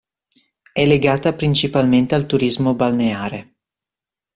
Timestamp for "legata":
0.83-1.31